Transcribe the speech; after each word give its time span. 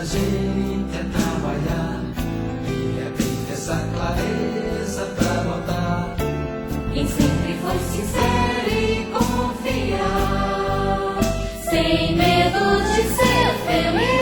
da 0.00 0.06
gente 0.06 0.96
é 0.96 1.04
trabalhar. 1.12 2.00
É 2.64 2.70
de 2.70 2.74
repente 3.00 3.52
essa 3.52 3.76
clareza 3.94 5.04
pra 5.14 5.44
notar. 5.44 6.16
Quem 6.94 7.06
sempre 7.06 7.58
foi 7.60 7.78
sincero 7.92 8.70
e 8.70 9.04
confiar, 9.12 10.08
sem 11.68 12.16
medo 12.16 12.80
de 12.94 13.02
ser 13.14 13.52
feliz. 13.66 14.19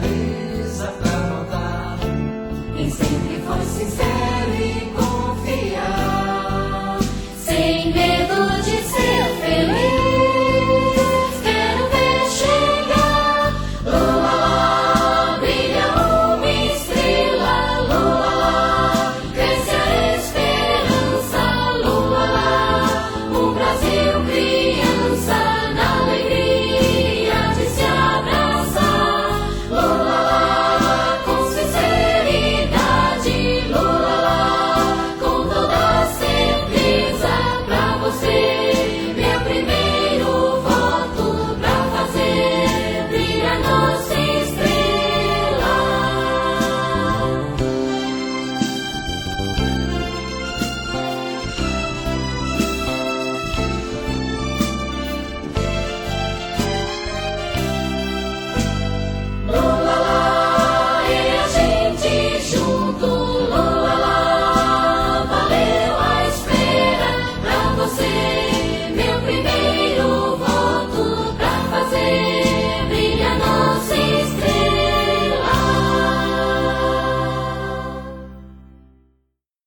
pra 0.00 1.12
contar. 1.28 1.98
Nem 2.74 2.90
sempre 2.90 3.42
foi 3.46 3.64
sincero 3.64 4.54
e 4.60 4.92
confiar. 5.70 6.98
Sem 7.44 7.92
medo. 7.92 8.45